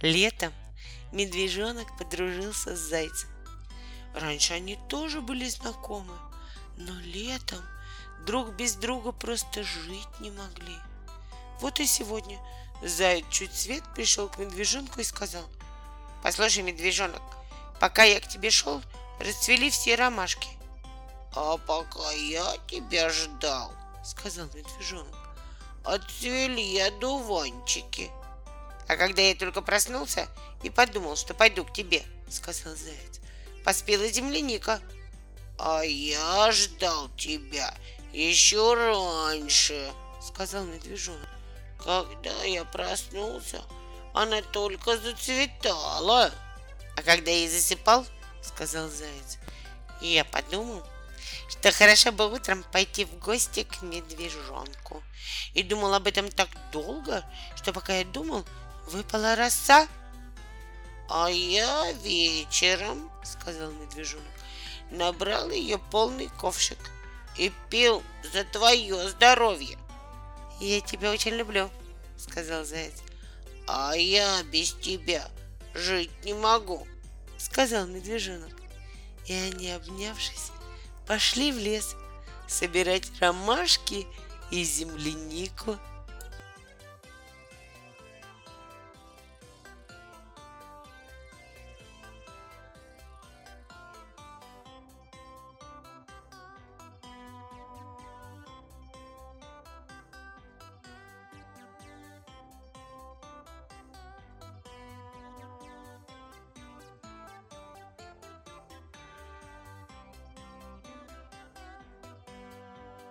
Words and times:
Летом 0.00 0.52
медвежонок 1.10 1.96
подружился 1.98 2.76
с 2.76 2.78
зайцем. 2.78 3.28
Раньше 4.14 4.54
они 4.54 4.78
тоже 4.88 5.20
были 5.20 5.48
знакомы, 5.48 6.14
но 6.76 6.92
летом 7.00 7.60
друг 8.24 8.50
без 8.50 8.74
друга 8.74 9.10
просто 9.10 9.64
жить 9.64 10.20
не 10.20 10.30
могли. 10.30 10.76
Вот 11.60 11.80
и 11.80 11.86
сегодня 11.86 12.38
заяц 12.80 13.24
чуть 13.30 13.54
свет 13.54 13.82
пришел 13.96 14.28
к 14.28 14.38
медвежонку 14.38 15.00
и 15.00 15.04
сказал, 15.04 15.44
«Послушай, 16.22 16.62
медвежонок, 16.62 17.22
пока 17.80 18.04
я 18.04 18.20
к 18.20 18.28
тебе 18.28 18.50
шел, 18.50 18.80
расцвели 19.18 19.68
все 19.68 19.96
ромашки». 19.96 20.48
«А 21.34 21.56
пока 21.56 22.12
я 22.12 22.56
тебя 22.68 23.10
ждал»,— 23.10 23.72
сказал 24.04 24.46
медвежонок, 24.54 25.16
«отцвели 25.84 26.78
одуванчики». 26.78 28.12
А 28.88 28.96
когда 28.96 29.20
я 29.20 29.34
только 29.34 29.60
проснулся 29.60 30.28
и 30.62 30.70
подумал, 30.70 31.16
что 31.16 31.34
пойду 31.34 31.64
к 31.64 31.74
тебе, 31.74 32.02
сказал 32.30 32.74
заяц, 32.74 33.20
поспела 33.64 34.08
земляника. 34.08 34.80
А 35.58 35.82
я 35.82 36.50
ждал 36.52 37.10
тебя 37.10 37.74
еще 38.12 38.74
раньше, 38.74 39.92
сказал 40.22 40.64
медвежонок. 40.64 41.28
Когда 41.84 42.44
я 42.44 42.64
проснулся, 42.64 43.62
она 44.14 44.40
только 44.40 44.96
зацветала. 44.96 46.32
А 46.96 47.02
когда 47.02 47.30
я 47.30 47.48
засыпал, 47.48 48.06
сказал 48.42 48.88
заяц, 48.88 49.38
я 50.00 50.24
подумал, 50.24 50.82
что 51.50 51.72
хорошо 51.72 52.10
бы 52.10 52.32
утром 52.32 52.64
пойти 52.72 53.04
в 53.04 53.18
гости 53.18 53.64
к 53.64 53.82
медвежонку. 53.82 55.02
И 55.52 55.62
думал 55.62 55.92
об 55.92 56.06
этом 56.06 56.30
так 56.30 56.48
долго, 56.72 57.24
что 57.56 57.72
пока 57.72 57.98
я 57.98 58.04
думал, 58.04 58.44
Выпала 58.90 59.36
роса? 59.36 59.86
А 61.10 61.28
я 61.28 61.92
вечером, 61.92 63.10
сказал 63.22 63.70
медвежонок, 63.70 64.24
набрал 64.90 65.50
ее 65.50 65.78
полный 65.78 66.28
ковшик 66.40 66.78
и 67.36 67.52
пил 67.68 68.02
за 68.32 68.44
твое 68.44 69.10
здоровье. 69.10 69.78
Я 70.58 70.80
тебя 70.80 71.10
очень 71.10 71.32
люблю, 71.32 71.70
сказал 72.16 72.64
заяц. 72.64 72.94
А 73.66 73.94
я 73.94 74.42
без 74.44 74.72
тебя 74.72 75.28
жить 75.74 76.10
не 76.24 76.32
могу, 76.32 76.86
сказал 77.36 77.86
медвежонок. 77.86 78.54
И 79.26 79.34
они, 79.34 79.70
обнявшись, 79.70 80.50
пошли 81.06 81.52
в 81.52 81.58
лес 81.58 81.94
собирать 82.46 83.10
ромашки 83.20 84.06
и 84.50 84.64
землянику. 84.64 85.76